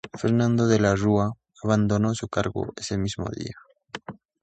Fernando 0.17 0.65
de 0.65 0.79
la 0.79 0.95
Rúa 0.95 1.31
abandonó 1.61 2.15
su 2.15 2.27
cargo 2.27 2.73
ese 2.75 2.97
mismo 2.97 3.29
día. 3.29 3.53